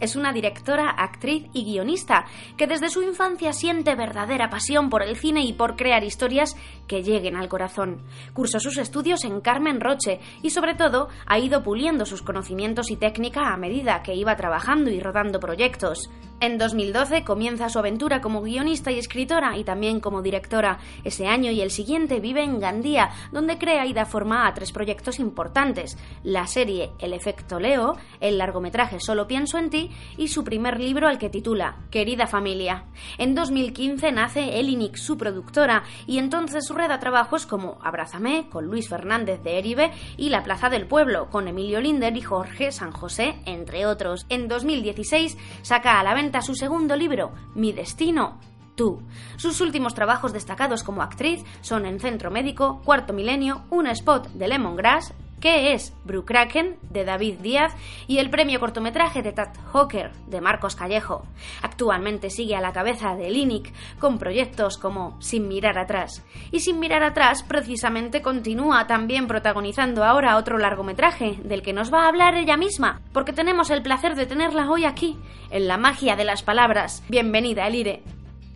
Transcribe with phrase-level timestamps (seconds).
[0.00, 5.16] Es una directora, actriz y guionista que desde su infancia siente verdadera pasión por el
[5.16, 6.56] cine y por crear historias
[6.86, 8.02] que lleguen al corazón.
[8.32, 12.96] Cursó sus estudios en Carmen Roche y sobre todo ha ido puliendo sus conocimientos y
[12.96, 16.10] técnica a medida que iba trabajando y rodando proyectos.
[16.40, 20.78] En 2012 comienza su aventura como guionista y escritora y también como directora.
[21.02, 24.70] Ese año y el siguiente vive en Gandía, donde crea y da forma a tres
[24.70, 30.44] proyectos importantes: la serie El efecto Leo, el largometraje Solo pienso en ti y su
[30.44, 32.84] primer libro al que titula Querida familia.
[33.18, 39.42] En 2015 nace Elinik, su productora, y entonces rueda trabajos como Abrázame con Luis Fernández
[39.42, 43.86] de Eribe y La Plaza del Pueblo con Emilio Linder y Jorge San José, entre
[43.86, 44.24] otros.
[44.28, 48.38] En 2016 saca a la venta su segundo libro, Mi Destino,
[48.74, 49.02] Tú.
[49.36, 54.46] Sus últimos trabajos destacados como actriz son En Centro Médico, Cuarto Milenio, un spot de
[54.46, 56.78] Lemongrass, ¿Qué es Brucraken?
[56.90, 57.72] de David Díaz
[58.08, 61.24] y el premio cortometraje de Tat Hawker de Marcos Callejo.
[61.62, 66.24] Actualmente sigue a la cabeza de Linic con proyectos como Sin mirar atrás.
[66.50, 72.04] Y Sin mirar atrás precisamente continúa también protagonizando ahora otro largometraje del que nos va
[72.04, 75.16] a hablar ella misma, porque tenemos el placer de tenerla hoy aquí,
[75.50, 77.04] en la magia de las palabras.
[77.08, 78.02] Bienvenida, Elire.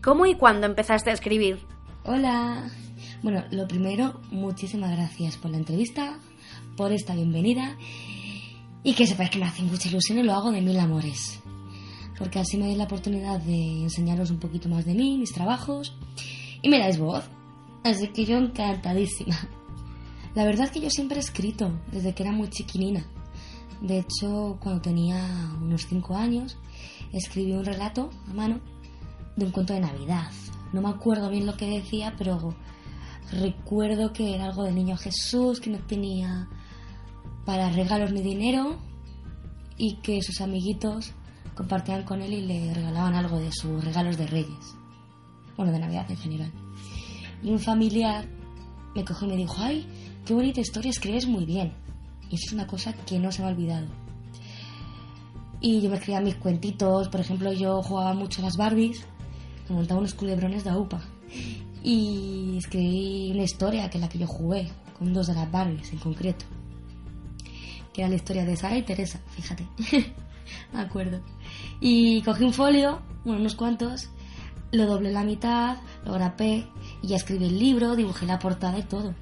[0.02, 1.60] ¿Cómo y cuándo empezaste a escribir?
[2.04, 2.64] Hola.
[3.22, 6.18] Bueno, lo primero, muchísimas gracias por la entrevista,
[6.76, 7.76] por esta bienvenida
[8.82, 11.40] y que sepáis que me hace mucha ilusión y lo hago de mil amores.
[12.18, 15.94] Porque así me dais la oportunidad de enseñaros un poquito más de mí, mis trabajos
[16.62, 17.24] y me dais voz.
[17.84, 19.36] Así que yo encantadísima.
[20.34, 23.04] La verdad es que yo siempre he escrito desde que era muy chiquinina.
[23.80, 26.56] De hecho, cuando tenía unos 5 años,
[27.12, 28.60] escribí un relato a mano
[29.36, 30.30] de un cuento de Navidad.
[30.72, 32.54] No me acuerdo bien lo que decía, pero
[33.30, 36.48] recuerdo que era algo del niño Jesús, que no tenía
[37.44, 38.78] para regalos ni dinero
[39.76, 41.12] y que sus amiguitos
[41.54, 44.74] compartían con él y le regalaban algo de sus regalos de Reyes.
[45.56, 46.52] Bueno, de Navidad en general.
[47.42, 48.26] Y un familiar
[48.94, 49.86] me cogió y me dijo, ay,
[50.24, 51.72] qué bonita historia, escribes muy bien.
[52.30, 53.86] Y es una cosa que no se me ha olvidado.
[55.60, 59.04] Y yo me escribía mis cuentitos, por ejemplo, yo jugaba mucho a las Barbies,
[59.68, 61.00] me montaba unos culebrones de AUPA.
[61.82, 65.92] Y escribí una historia que es la que yo jugué, con dos de las Barbies
[65.92, 66.44] en concreto.
[67.92, 69.66] Que era la historia de Sara y Teresa, fíjate.
[70.72, 71.20] me acuerdo.
[71.80, 74.08] Y cogí un folio, bueno, unos cuantos,
[74.70, 76.66] lo doblé la mitad, lo grapé
[77.02, 79.14] y ya escribí el libro, dibujé la portada y todo.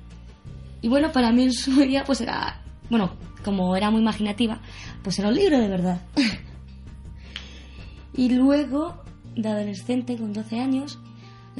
[0.82, 3.10] Y bueno, para mí en su día pues era, bueno,
[3.44, 4.60] como era muy imaginativa,
[5.03, 6.00] pues era un libro de verdad.
[8.15, 9.03] y luego,
[9.34, 10.98] de adolescente, con 12 años,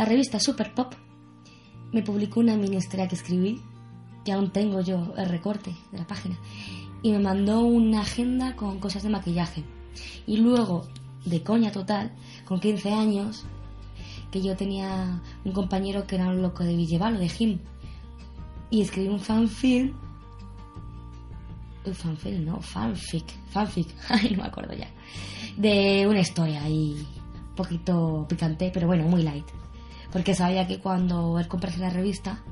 [0.01, 0.95] la revista Super Pop
[1.93, 3.61] me publicó una mini historia que escribí,
[4.25, 6.39] que aún tengo yo el recorte de la página,
[7.03, 9.63] y me mandó una agenda con cosas de maquillaje.
[10.27, 10.89] Y luego,
[11.27, 12.13] de coña total,
[12.47, 13.45] con 15 años,
[14.31, 17.59] que yo tenía un compañero que era un loco de Villevalo, de Jim,
[18.71, 19.93] y escribí un fanfilm.
[21.85, 24.89] Un fanfilm, no, fanfic, fanfic, ay, no me acuerdo ya.
[25.59, 27.07] De una historia y
[27.51, 29.45] un poquito picante, pero bueno, muy light.
[30.13, 32.43] Porque sabía que cuando él comprase la revista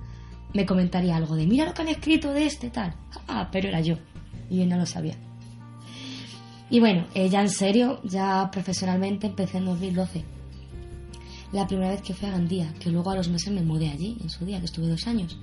[0.54, 2.94] me comentaría algo de mira lo que han escrito de este tal.
[3.26, 3.96] Ah, pero era yo.
[4.50, 5.14] Y él no lo sabía.
[6.70, 10.38] Y bueno, eh, ya en serio, ya profesionalmente empecé en 2012
[11.52, 14.18] la primera vez que fui a Gandía, que luego a los meses me mudé allí,
[14.20, 15.38] en su día, que estuve dos años.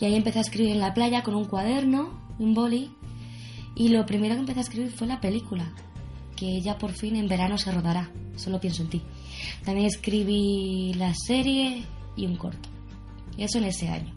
[0.00, 2.90] Y ahí empecé a escribir en la playa con un cuaderno, un boli,
[3.76, 5.72] y lo primero que empecé a escribir fue la película,
[6.36, 9.02] que ya por fin en verano se rodará, solo pienso en ti.
[9.64, 11.84] También escribí la serie
[12.16, 12.68] y un corto,
[13.36, 14.12] y eso en ese año.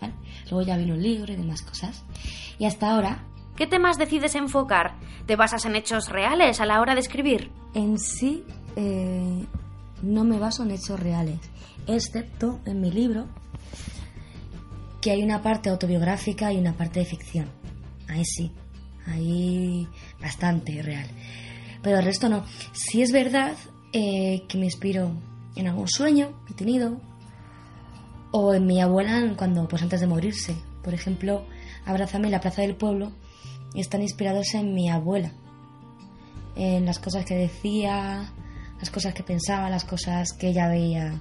[0.00, 0.14] ¿vale?
[0.50, 2.04] Luego ya vino el libro y demás cosas.
[2.58, 3.24] Y hasta ahora...
[3.56, 4.94] ¿Qué temas decides enfocar?
[5.26, 7.50] ¿Te basas en hechos reales a la hora de escribir?
[7.74, 8.44] En sí,
[8.76, 9.44] eh,
[10.02, 11.40] no me baso en hechos reales,
[11.88, 13.26] excepto en mi libro,
[15.00, 17.46] que hay una parte autobiográfica y una parte de ficción.
[18.08, 18.52] Ahí sí,
[19.06, 19.88] ahí
[20.20, 21.08] bastante real.
[21.82, 22.44] Pero el resto no.
[22.72, 23.54] Sí es verdad
[23.92, 25.12] eh, que me inspiro
[25.56, 27.00] en algún sueño que he tenido
[28.30, 30.54] o en mi abuela cuando pues antes de morirse.
[30.82, 31.44] Por ejemplo,
[31.88, 33.12] Abrázame la Plaza del Pueblo
[33.74, 35.32] están inspirados en mi abuela,
[36.54, 38.30] en las cosas que decía,
[38.78, 41.18] las cosas que pensaba, las cosas que ella veía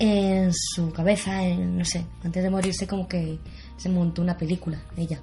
[0.00, 3.38] en su cabeza, en, no sé, antes de morirse como que
[3.76, 5.20] se montó una película ella.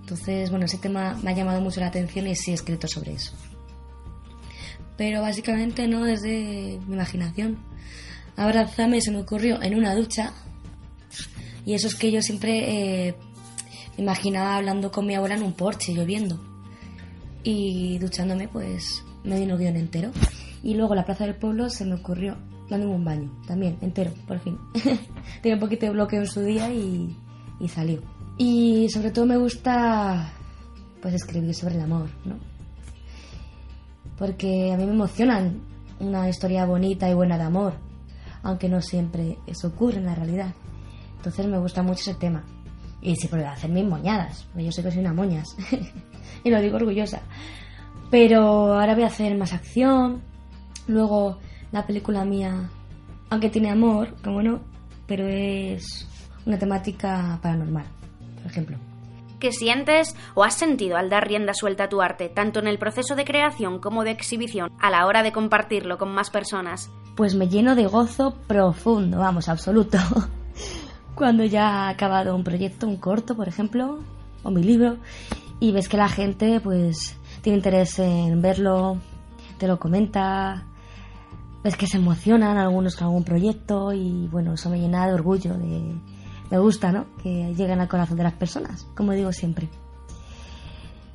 [0.00, 3.12] Entonces, bueno, ese tema me ha llamado mucho la atención y sí he escrito sobre
[3.12, 3.32] eso.
[4.98, 7.56] Pero básicamente no desde mi imaginación.
[8.36, 10.34] Abrázame se me ocurrió en una ducha
[11.68, 13.14] y eso es que yo siempre eh,
[13.98, 16.40] me imaginaba hablando con mi abuela en un porche, lloviendo.
[17.44, 20.10] Y duchándome, pues me vino el guion entero.
[20.62, 22.38] Y luego la plaza del pueblo se me ocurrió
[22.70, 24.58] dando un baño, también, entero, por fin.
[25.42, 27.14] Tenía un poquito de bloqueo en su día y,
[27.60, 28.02] y salió.
[28.38, 30.32] Y sobre todo me gusta
[31.02, 32.38] pues escribir sobre el amor, ¿no?
[34.18, 35.60] Porque a mí me emocionan
[36.00, 37.74] una historia bonita y buena de amor,
[38.42, 40.54] aunque no siempre eso ocurre en la realidad.
[41.16, 42.44] Entonces me gusta mucho ese tema.
[43.00, 45.56] Y sí, por hacer mis moñadas, yo sé que soy una moñas,
[46.44, 47.20] y lo digo orgullosa.
[48.10, 50.22] Pero ahora voy a hacer más acción,
[50.88, 51.38] luego
[51.70, 52.70] la película mía,
[53.30, 54.60] aunque tiene amor, como no,
[55.06, 56.08] pero es
[56.44, 57.86] una temática paranormal,
[58.42, 58.78] por ejemplo.
[59.38, 62.78] ¿Qué sientes o has sentido al dar rienda suelta a tu arte, tanto en el
[62.78, 66.90] proceso de creación como de exhibición, a la hora de compartirlo con más personas?
[67.14, 69.98] Pues me lleno de gozo profundo, vamos, absoluto.
[71.14, 74.00] Cuando ya ha acabado un proyecto, un corto, por ejemplo,
[74.42, 74.96] o mi libro,
[75.60, 78.98] y ves que la gente, pues, tiene interés en verlo,
[79.58, 80.64] te lo comenta,
[81.62, 85.54] ves que se emocionan algunos con algún proyecto y bueno, eso me llena de orgullo,
[85.54, 85.94] de,
[86.50, 87.06] me gusta, ¿no?
[87.22, 89.68] Que lleguen al corazón de las personas, como digo siempre.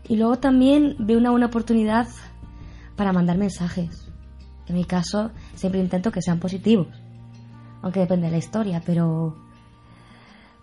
[0.07, 2.07] Y luego también veo una buena oportunidad
[2.95, 4.11] para mandar mensajes.
[4.67, 6.87] En mi caso, siempre intento que sean positivos,
[7.81, 9.35] aunque depende de la historia, pero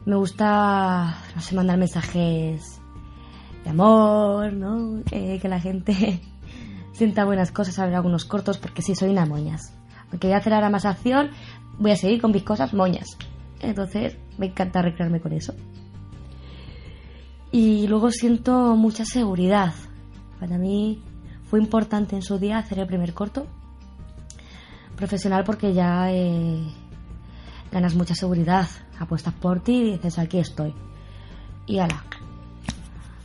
[0.07, 2.81] me gusta, no sé, mandar mensajes
[3.65, 5.03] de amor, ¿no?
[5.05, 6.23] que la gente
[6.93, 9.75] sienta buenas cosas a ver algunos cortos, porque sí, soy una moñas.
[10.11, 11.31] Aunque voy a hacer ahora más acción,
[11.79, 13.07] voy a seguir con mis cosas moñas.
[13.61, 15.55] Entonces me encanta recrearme con eso.
[17.53, 19.75] Y luego siento mucha seguridad.
[20.41, 21.03] Para mí
[21.51, 23.47] fue importante en su día hacer el primer corto.
[24.97, 26.65] Profesional porque ya eh,
[27.71, 28.67] ganas mucha seguridad.
[28.99, 30.75] Apuestas por ti y dices aquí estoy.
[31.67, 32.03] Y ala,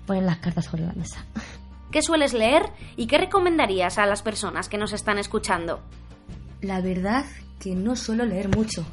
[0.05, 1.23] ponen las cartas sobre la mesa.
[1.91, 2.63] ¿Qué sueles leer
[2.97, 5.79] y qué recomendarías a las personas que nos están escuchando?
[6.59, 7.23] La verdad
[7.57, 8.85] que no suelo leer mucho.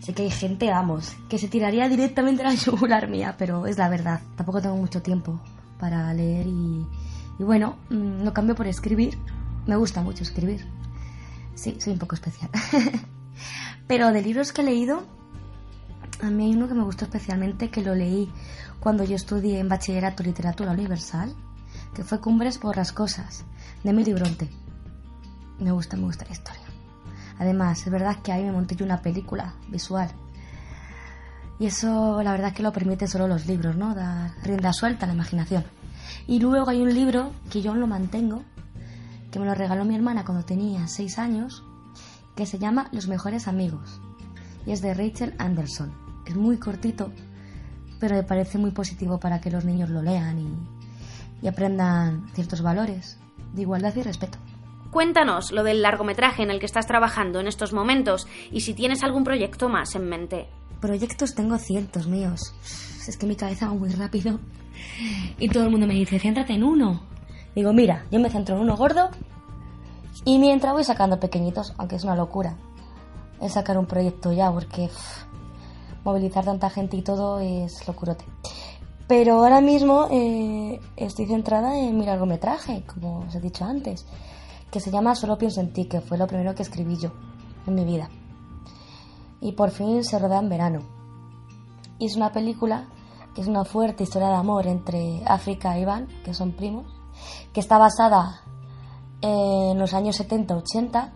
[0.00, 3.78] Sé que hay gente, vamos, que se tiraría directamente a la yugular mía, pero es
[3.78, 4.20] la verdad.
[4.36, 5.40] Tampoco tengo mucho tiempo
[5.78, 6.86] para leer y,
[7.38, 9.18] bueno, mm, lo cambio por escribir.
[9.66, 10.66] Me gusta mucho escribir.
[11.54, 12.50] Sí, soy un poco especial.
[13.86, 15.04] pero de libros que he leído,
[16.22, 18.30] a mí hay uno que me gustó especialmente, que lo leí
[18.80, 21.34] cuando yo estudié en bachillerato literatura universal,
[21.94, 23.44] que fue Cumbres por las Cosas,
[23.82, 24.48] de Emily Bronte.
[25.58, 26.67] Me gusta, me gusta la historia.
[27.38, 30.10] Además, es verdad que ahí me monté yo una película visual.
[31.58, 33.94] Y eso, la verdad, que lo permiten solo los libros, ¿no?
[33.94, 35.64] Dar rienda suelta a la imaginación.
[36.26, 38.42] Y luego hay un libro que yo lo mantengo,
[39.30, 41.64] que me lo regaló mi hermana cuando tenía seis años,
[42.36, 44.00] que se llama Los mejores amigos.
[44.66, 45.92] Y es de Rachel Anderson.
[46.26, 47.12] Es muy cortito,
[47.98, 50.38] pero me parece muy positivo para que los niños lo lean
[51.42, 53.18] y aprendan ciertos valores
[53.54, 54.38] de igualdad y respeto.
[54.90, 59.02] Cuéntanos lo del largometraje en el que estás trabajando en estos momentos y si tienes
[59.04, 60.48] algún proyecto más en mente.
[60.80, 62.54] Proyectos tengo cientos míos.
[63.06, 64.40] Es que mi cabeza va muy rápido.
[65.38, 67.02] Y todo el mundo me dice, céntrate en uno.
[67.54, 69.10] Digo, mira, yo me centro en uno gordo
[70.24, 72.56] y mientras voy sacando pequeñitos, aunque es una locura,
[73.42, 74.88] es sacar un proyecto ya, porque
[76.02, 78.24] movilizar tanta gente y todo es locurote.
[79.06, 84.06] Pero ahora mismo eh, estoy centrada en mi largometraje, como os he dicho antes
[84.70, 87.10] que se llama Solo pienso en ti, que fue lo primero que escribí yo
[87.66, 88.08] en mi vida.
[89.40, 90.80] Y por fin se roda en verano.
[91.98, 92.88] Y es una película
[93.34, 96.86] que es una fuerte historia de amor entre África e Iván, que son primos,
[97.52, 98.42] que está basada
[99.20, 101.12] en los años 70-80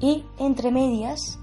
[0.00, 1.38] y entre medias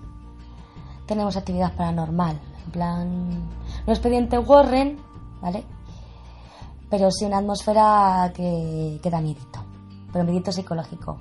[1.06, 3.50] tenemos actividad paranormal, en plan,
[3.86, 4.98] no expediente Warren,
[5.42, 5.66] ¿vale?
[6.90, 9.63] Pero sí una atmósfera que, que da miedito
[10.14, 11.20] pero psicológico.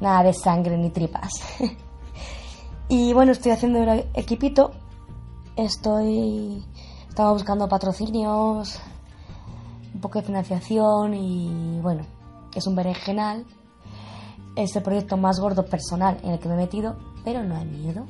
[0.00, 1.30] Nada de sangre ni tripas.
[2.88, 4.72] y bueno, estoy haciendo un equipito.
[5.56, 6.62] Estoy.
[7.08, 8.78] Estaba buscando patrocinios,
[9.94, 12.04] un poco de financiación y bueno,
[12.54, 13.46] es un berenjenal.
[14.54, 17.64] es el proyecto más gordo personal en el que me he metido, pero no hay
[17.64, 18.06] miedo.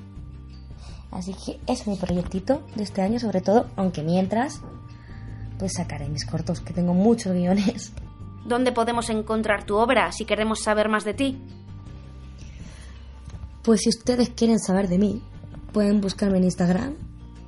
[1.13, 4.61] Así que es mi proyectito de este año, sobre todo, aunque mientras,
[5.59, 7.93] pues sacaré mis cortos, que tengo muchos guiones.
[8.47, 11.39] ¿Dónde podemos encontrar tu obra si queremos saber más de ti?
[13.63, 15.21] Pues si ustedes quieren saber de mí,
[15.73, 16.95] pueden buscarme en Instagram,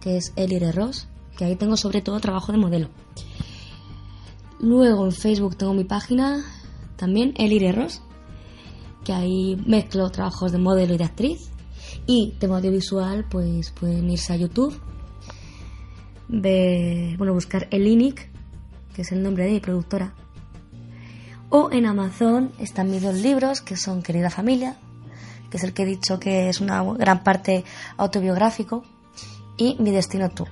[0.01, 2.89] que es Elire Ross, que ahí tengo sobre todo trabajo de modelo.
[4.59, 6.45] Luego en Facebook tengo mi página,
[6.97, 8.03] también Elire Ross,
[9.05, 11.51] que ahí mezclo trabajos de modelo y de actriz.
[12.07, 14.79] Y tema audiovisual, pues pueden irse a YouTube,
[16.27, 18.29] de, bueno, buscar Elinic,
[18.95, 20.13] que es el nombre de mi productora.
[21.51, 24.77] O en Amazon están mis dos libros, que son Querida Familia,
[25.51, 27.65] que es el que he dicho que es una gran parte
[27.97, 28.85] autobiográfico,
[29.57, 30.47] y Mi Destino Tú.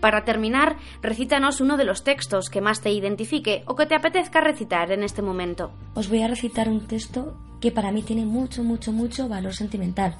[0.00, 4.40] Para terminar, recítanos uno de los textos que más te identifique o que te apetezca
[4.40, 5.72] recitar en este momento.
[5.94, 10.14] Os voy a recitar un texto que para mí tiene mucho, mucho, mucho valor sentimental,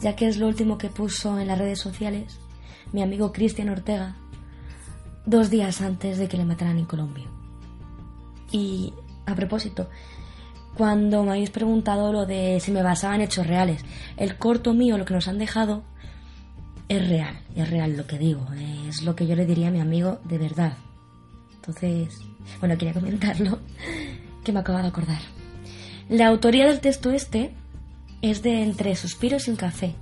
[0.00, 2.40] ya que es lo último que puso en las redes sociales
[2.94, 4.14] mi amigo Cristian Ortega
[5.26, 7.33] dos días antes de que le mataran en Colombia.
[8.54, 8.92] Y
[9.26, 9.90] a propósito,
[10.76, 13.84] cuando me habéis preguntado lo de si me basaba en hechos reales,
[14.16, 15.82] el corto mío, lo que nos han dejado,
[16.88, 18.46] es real, es real lo que digo,
[18.88, 20.74] es lo que yo le diría a mi amigo de verdad.
[21.56, 22.16] Entonces,
[22.60, 23.58] bueno, quería comentarlo,
[24.44, 25.20] que me acabo de acordar.
[26.08, 27.52] La autoría del texto este
[28.22, 29.96] es de Entre suspiros y un café,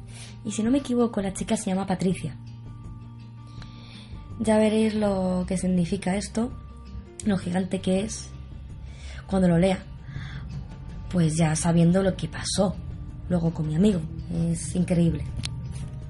[0.44, 2.36] y si no me equivoco, la chica se llama Patricia.
[4.40, 6.52] Ya veréis lo que significa esto,
[7.24, 8.28] lo gigante que es
[9.32, 9.78] cuando lo lea.
[11.10, 12.76] Pues ya sabiendo lo que pasó
[13.30, 14.02] luego con mi amigo.
[14.50, 15.24] Es increíble.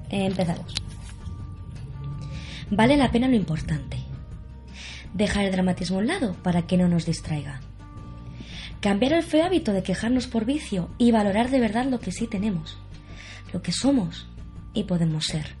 [0.09, 0.75] Empezamos.
[2.69, 3.97] Vale la pena lo importante.
[5.13, 7.61] Dejar el dramatismo a un lado para que no nos distraiga.
[8.81, 12.27] Cambiar el feo hábito de quejarnos por vicio y valorar de verdad lo que sí
[12.27, 12.77] tenemos,
[13.53, 14.27] lo que somos
[14.73, 15.55] y podemos ser,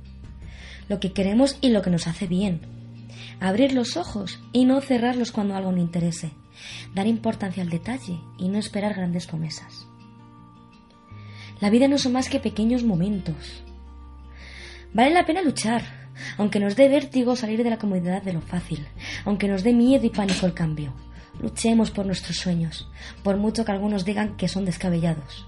[0.89, 2.72] lo que queremos y lo que nos hace bien.
[3.39, 6.31] Abrir los ojos y no cerrarlos cuando algo no interese.
[6.93, 9.87] Dar importancia al detalle y no esperar grandes promesas.
[11.59, 13.63] La vida no son más que pequeños momentos,
[14.93, 15.81] Vale la pena luchar,
[16.37, 18.87] aunque nos dé vértigo salir de la comodidad de lo fácil,
[19.25, 20.93] aunque nos dé miedo y pánico el cambio.
[21.41, 22.87] Luchemos por nuestros sueños,
[23.23, 25.47] por mucho que algunos digan que son descabellados,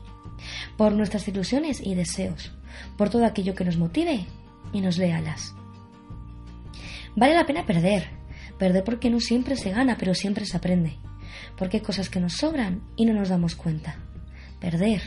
[0.78, 2.54] por nuestras ilusiones y deseos,
[2.98, 4.26] por todo aquello que nos motive
[4.74, 5.54] y nos dé alas.
[7.16, 8.10] Vale la pena perder,
[8.58, 10.98] perder porque no siempre se gana, pero siempre se aprende,
[11.58, 13.96] porque hay cosas que nos sobran y no nos damos cuenta.
[14.60, 15.02] Perder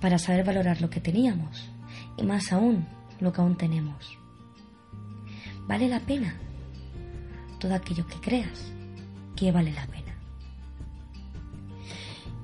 [0.00, 1.70] para saber valorar lo que teníamos
[2.16, 2.86] y más aún
[3.20, 4.18] lo que aún tenemos.
[5.66, 6.36] Vale la pena
[7.58, 8.72] todo aquello que creas
[9.34, 10.14] que vale la pena.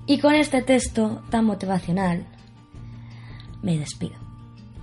[0.07, 2.27] Y con este texto tan motivacional,
[3.63, 4.17] me despido.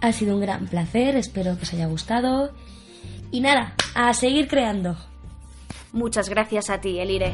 [0.02, 2.54] Ha sido un gran placer, espero que os haya gustado.
[3.32, 4.98] Y nada, a seguir creando.
[5.92, 7.34] Muchas gracias a ti, Elire.